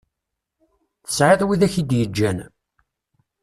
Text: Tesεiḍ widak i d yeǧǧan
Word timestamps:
Tesεiḍ 1.05 1.41
widak 1.49 1.75
i 1.81 1.83
d 1.89 1.91
yeǧǧan 1.97 2.37